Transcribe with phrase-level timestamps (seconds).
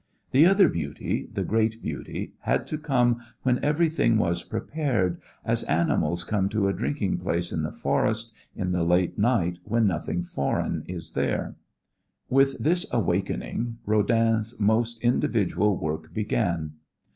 [0.31, 6.23] The other beauty, the great beauty, had to come when everything was prepared, as animals
[6.23, 10.81] come to a drinking place in the forest in the late night when nothing foreign
[10.87, 11.53] is there.
[12.31, 16.71] With this awakening Rodin's most individual work began.